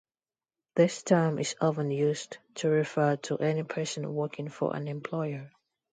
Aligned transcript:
This 0.73 1.03
term 1.03 1.37
is 1.37 1.55
often 1.61 1.91
used 1.91 2.39
to 2.55 2.69
refer 2.69 3.17
to 3.17 3.37
any 3.37 3.61
person 3.61 4.15
working 4.15 4.49
for 4.49 4.75
an 4.75 4.87
employer. 4.87 5.51